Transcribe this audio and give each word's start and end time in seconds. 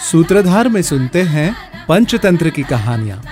सूत्रधार 0.00 0.68
में 0.68 0.82
सुनते 0.82 1.22
हैं 1.22 1.54
पंचतंत्र 1.88 2.50
की 2.50 2.62
कहानियाँ। 2.62 3.22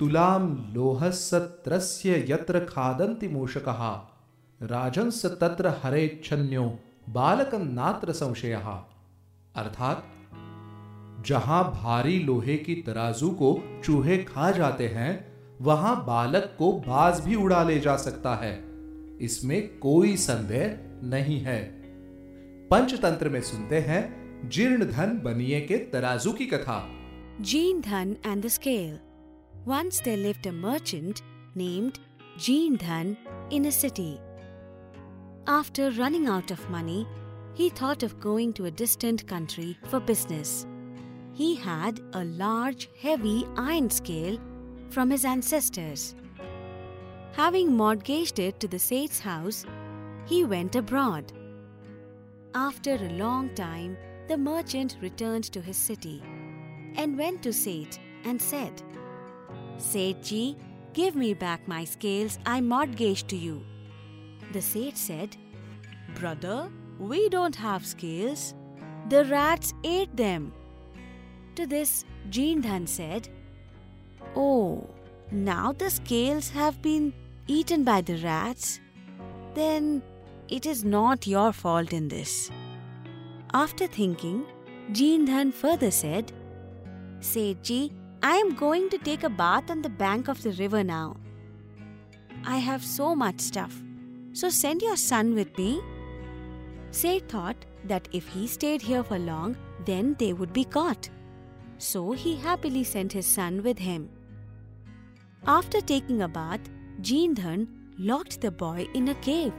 तुलाम 0.00 0.72
लोहसत्रस्य 0.74 2.26
यत्र 2.28 2.58
खादन्ति 2.58 3.28
मूषकः, 3.28 4.00
राजंस 4.62 5.26
तत्र 5.26 5.74
हरे 5.82 6.20
छन्यो 6.24 6.78
बालकं 7.08 7.74
नात्र 7.74 8.12
संशयः। 8.12 8.66
अर्थात, 9.56 10.04
जहाँ 11.26 11.64
भारी 11.64 12.18
लोहे 12.18 12.56
की 12.56 12.74
तराजू 12.74 13.30
को 13.30 13.80
चूहे 13.84 14.18
खा 14.18 14.50
जाते 14.50 14.88
हैं, 14.88 15.32
वहाँ 15.60 16.04
बालक 16.04 16.56
को 16.58 16.72
बाज 16.72 17.20
भी 17.20 17.34
उड़ा 17.34 17.64
ले 17.64 17.80
जा 17.80 17.96
सकता 17.96 18.34
है। 18.34 18.67
इसमें 19.22 19.78
कोई 19.78 20.16
संदेह 20.16 20.78
नहीं 21.10 21.38
है 21.40 21.60
पंचतंत्र 22.70 23.28
में 23.28 23.40
सुनते 23.42 23.80
हैं 23.80 24.02
जीर्ण 24.54 24.84
धन 24.90 25.18
बनिए 25.24 25.60
के 25.66 25.78
तराजू 25.92 26.32
की 26.32 26.46
कथा 26.46 26.78
Jean 27.40 27.80
Dhan 27.82 28.16
and 28.24 28.42
the 28.42 28.50
Scale. 28.50 28.98
Once 29.64 30.00
there 30.00 30.16
lived 30.16 30.46
a 30.46 30.52
merchant 30.52 31.22
named 31.54 32.00
Jean 32.36 32.76
Dhan 32.76 33.16
in 33.50 33.66
a 33.66 33.70
city. 33.70 34.20
After 35.46 35.92
running 35.92 36.26
out 36.26 36.50
of 36.50 36.68
money, 36.68 37.06
he 37.54 37.68
thought 37.68 38.02
of 38.02 38.18
going 38.20 38.52
to 38.54 38.66
a 38.66 38.70
distant 38.72 39.26
country 39.26 39.78
for 39.84 40.00
business. 40.00 40.66
He 41.32 41.54
had 41.54 42.00
a 42.12 42.24
large, 42.24 42.88
heavy 43.00 43.46
iron 43.56 43.88
scale 43.88 44.38
from 44.90 45.10
his 45.10 45.24
ancestors. 45.24 46.16
Having 47.38 47.76
mortgaged 47.76 48.40
it 48.40 48.58
to 48.58 48.66
the 48.66 48.80
Seth's 48.80 49.20
house, 49.20 49.64
he 50.26 50.44
went 50.44 50.74
abroad. 50.74 51.32
After 52.52 52.94
a 52.94 53.10
long 53.10 53.54
time, 53.54 53.96
the 54.26 54.36
merchant 54.36 54.96
returned 55.00 55.44
to 55.52 55.60
his 55.60 55.76
city 55.76 56.20
and 56.96 57.16
went 57.16 57.44
to 57.44 57.52
Seth 57.52 58.00
and 58.24 58.42
said, 58.42 58.82
Seth 59.76 60.20
ji, 60.20 60.56
give 60.94 61.14
me 61.14 61.32
back 61.32 61.68
my 61.68 61.84
scales 61.84 62.40
I 62.44 62.60
mortgaged 62.60 63.28
to 63.28 63.36
you. 63.36 63.62
The 64.52 64.60
Seth 64.60 64.96
said, 64.96 65.36
Brother, 66.16 66.68
we 66.98 67.28
don't 67.28 67.54
have 67.54 67.86
scales. 67.86 68.52
The 69.10 69.24
rats 69.26 69.74
ate 69.84 70.16
them. 70.16 70.52
To 71.54 71.68
this, 71.68 72.04
Jirnadhan 72.30 72.88
said, 72.88 73.28
Oh, 74.34 74.90
now 75.30 75.70
the 75.70 75.88
scales 75.88 76.50
have 76.50 76.82
been 76.82 77.14
eaten 77.48 77.82
by 77.82 78.00
the 78.00 78.16
rats? 78.18 78.80
Then 79.54 80.02
it 80.48 80.66
is 80.66 80.84
not 80.84 81.26
your 81.26 81.52
fault 81.52 81.92
in 81.92 82.08
this. 82.08 82.50
After 83.52 83.86
thinking, 83.86 84.44
Jirnadhan 84.92 85.52
further 85.52 85.90
said, 85.90 86.32
Sethji, 87.20 87.92
I 88.22 88.36
am 88.36 88.54
going 88.54 88.88
to 88.90 88.98
take 88.98 89.24
a 89.24 89.30
bath 89.30 89.70
on 89.70 89.82
the 89.82 89.88
bank 89.88 90.28
of 90.28 90.42
the 90.42 90.52
river 90.52 90.84
now. 90.84 91.16
I 92.44 92.58
have 92.58 92.84
so 92.84 93.14
much 93.14 93.40
stuff, 93.40 93.82
so 94.32 94.48
send 94.48 94.82
your 94.82 94.96
son 94.96 95.34
with 95.34 95.56
me. 95.58 95.80
Seth 96.90 97.28
thought 97.28 97.64
that 97.84 98.08
if 98.12 98.28
he 98.28 98.46
stayed 98.46 98.82
here 98.82 99.02
for 99.02 99.18
long, 99.18 99.56
then 99.84 100.16
they 100.18 100.32
would 100.32 100.52
be 100.52 100.64
caught. 100.64 101.08
So 101.78 102.12
he 102.12 102.36
happily 102.36 102.84
sent 102.84 103.12
his 103.12 103.26
son 103.26 103.62
with 103.62 103.78
him. 103.78 104.08
After 105.46 105.80
taking 105.80 106.22
a 106.22 106.28
bath, 106.28 106.60
Jirnadhan 107.00 107.68
locked 107.98 108.40
the 108.40 108.50
boy 108.50 108.88
in 108.94 109.08
a 109.08 109.14
cave 109.16 109.52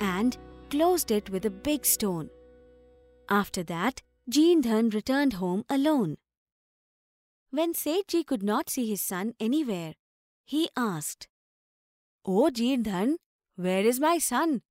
and 0.00 0.36
closed 0.70 1.10
it 1.10 1.30
with 1.30 1.44
a 1.44 1.50
big 1.50 1.84
stone. 1.84 2.30
After 3.28 3.62
that, 3.64 4.02
Jirnadhan 4.30 4.92
returned 4.94 5.34
home 5.34 5.64
alone. 5.68 6.16
When 7.50 7.74
Sethji 7.74 8.24
could 8.26 8.42
not 8.42 8.70
see 8.70 8.88
his 8.88 9.00
son 9.00 9.34
anywhere, 9.38 9.94
he 10.44 10.68
asked, 10.76 11.28
Oh 12.24 12.50
Jirnadhan, 12.52 13.16
where 13.56 13.84
is 13.84 14.00
my 14.00 14.18
son? 14.18 14.62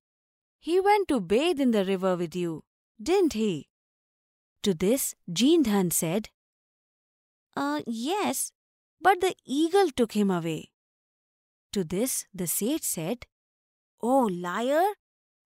He 0.59 0.79
went 0.79 1.07
to 1.09 1.19
bathe 1.19 1.59
in 1.59 1.72
the 1.72 1.85
river 1.85 2.16
with 2.16 2.35
you, 2.35 2.63
didn't 3.01 3.34
he? 3.34 3.69
To 4.63 4.73
this, 4.73 5.16
Jirnadhan 5.29 5.91
said, 5.91 6.29
Uh, 7.55 7.81
yes, 7.85 8.51
but 9.01 9.22
the 9.22 9.35
eagle 9.45 9.90
took 9.90 10.13
him 10.13 10.31
away. 10.31 10.72
To 11.73 11.84
this, 11.84 12.25
the 12.31 12.45
sage 12.45 12.84
said, 12.84 13.25
Oh 14.00 14.29
liar! 14.31 14.94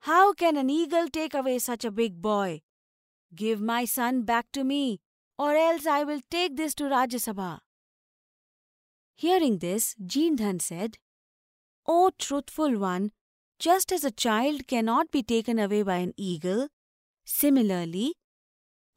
How 0.02 0.34
can 0.34 0.58
an 0.58 0.70
eagle 0.70 1.08
take 1.08 1.34
away 1.34 1.58
such 1.60 1.86
a 1.86 1.92
big 1.92 2.22
boy? 2.22 2.62
Give 3.34 3.62
my 3.62 3.86
son 3.86 4.24
back 4.24 4.48
to 4.52 4.66
me, 4.66 5.00
or 5.40 5.56
else 5.56 5.86
I 5.86 6.04
will 6.04 6.20
take 6.30 6.58
this 6.58 6.76
to 6.76 6.84
Rajya 6.84 7.20
Sabha. 7.20 7.60
Hearing 9.16 9.60
this, 9.60 9.96
Jirnadhan 10.06 10.62
said, 10.62 10.98
O 11.86 12.12
truthful 12.20 12.78
one, 12.78 13.12
just 13.58 13.94
as 13.94 14.04
a 14.04 14.12
child 14.12 14.68
cannot 14.68 15.12
be 15.12 15.24
taken 15.24 15.58
away 15.58 15.82
by 15.82 15.98
an 15.98 16.14
eagle, 16.18 16.68
similarly, 17.26 18.16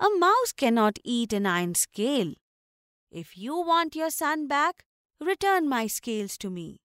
a 0.01 0.09
mouse 0.19 0.53
cannot 0.53 0.99
eat 1.05 1.33
an 1.33 1.47
iron 1.47 1.77
scale. 1.77 2.35
If 3.13 3.39
you 3.39 3.57
want 3.57 3.95
your 3.95 4.11
son 4.11 4.49
back, 4.49 4.85
return 5.21 5.69
my 5.69 5.87
scales 5.87 6.37
to 6.39 6.51
me. 6.51 6.81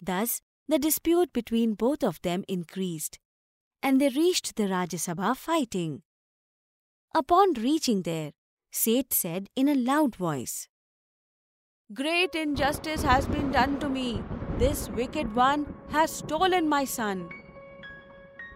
Thus, 0.00 0.40
the 0.68 0.78
dispute 0.78 1.32
between 1.32 1.74
both 1.74 2.02
of 2.02 2.20
them 2.22 2.44
increased, 2.48 3.18
and 3.82 4.00
they 4.00 4.08
reached 4.08 4.56
the 4.56 4.64
Rajya 4.64 4.98
Sabha 4.98 5.36
fighting. 5.36 6.02
Upon 7.14 7.52
reaching 7.54 8.02
there, 8.02 8.32
Seth 8.72 9.14
said 9.14 9.48
in 9.56 9.68
a 9.68 9.74
loud 9.74 10.16
voice, 10.16 10.68
Great 11.94 12.34
injustice 12.34 13.02
has 13.02 13.26
been 13.26 13.52
done 13.52 13.78
to 13.78 13.88
me. 13.88 14.22
This 14.58 14.88
wicked 14.88 15.34
one 15.34 15.72
has 15.90 16.10
stolen 16.10 16.68
my 16.68 16.84
son. 16.84 17.28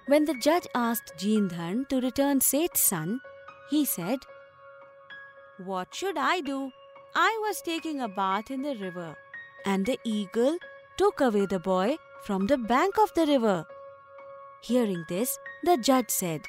When 0.08 0.24
the 0.24 0.34
judge 0.34 0.66
asked 0.74 1.12
Jirnadhan 1.16 1.88
to 1.90 2.00
return 2.00 2.40
Seth's 2.40 2.80
son, 2.80 3.20
he 3.70 3.84
said, 3.84 4.18
What 5.64 5.94
should 5.94 6.18
I 6.18 6.40
do? 6.40 6.72
I 7.14 7.38
was 7.46 7.62
taking 7.62 8.00
a 8.00 8.08
bath 8.08 8.50
in 8.50 8.62
the 8.62 8.74
river, 8.74 9.16
and 9.64 9.86
the 9.86 9.98
eagle 10.04 10.58
took 11.00 11.22
away 11.22 11.46
the 11.46 11.58
boy 11.58 11.96
from 12.24 12.46
the 12.46 12.58
bank 12.58 12.98
of 13.02 13.12
the 13.14 13.24
river. 13.24 13.66
Hearing 14.62 15.02
this, 15.08 15.38
the 15.64 15.78
judge 15.78 16.10
said, 16.10 16.42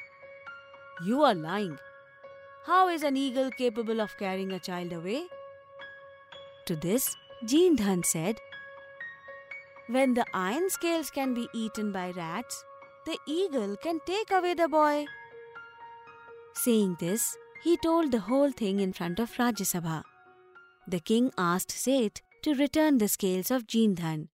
You 1.06 1.22
are 1.22 1.34
lying. 1.34 1.78
How 2.66 2.90
is 2.90 3.02
an 3.02 3.16
eagle 3.16 3.50
capable 3.50 4.02
of 4.02 4.18
carrying 4.18 4.52
a 4.52 4.58
child 4.58 4.92
away? 4.92 5.22
To 6.66 6.76
this, 6.76 7.16
Jirnadhan 7.46 8.04
said, 8.04 8.36
When 9.86 10.12
the 10.12 10.26
iron 10.34 10.68
scales 10.68 11.10
can 11.10 11.32
be 11.32 11.48
eaten 11.54 11.90
by 11.90 12.10
rats, 12.10 12.62
the 13.06 13.16
eagle 13.26 13.78
can 13.78 14.00
take 14.04 14.30
away 14.30 14.52
the 14.52 14.68
boy. 14.68 15.06
Saying 16.52 16.98
this, 17.00 17.38
he 17.62 17.78
told 17.78 18.12
the 18.12 18.20
whole 18.28 18.52
thing 18.52 18.80
in 18.80 18.92
front 18.92 19.18
of 19.18 19.32
Rajya 19.38 19.66
Sabha. 19.72 20.02
The 20.86 21.00
king 21.00 21.32
asked 21.38 21.70
Seth 21.70 22.20
to 22.42 22.54
return 22.54 22.98
the 22.98 23.08
scales 23.08 23.50
of 23.50 23.66
Jirnadhan, 23.66 24.28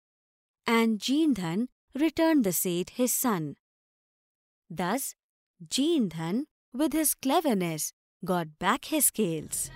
and 0.66 0.98
Jirnadhan 0.98 1.68
returned 1.94 2.44
the 2.44 2.52
seed 2.52 2.90
his 2.90 3.12
son. 3.12 3.56
Thus, 4.68 5.14
Jirnadhan, 5.66 6.44
with 6.72 6.92
his 6.92 7.14
cleverness, 7.14 7.92
got 8.24 8.58
back 8.58 8.86
his 8.86 9.06
scales. 9.06 9.70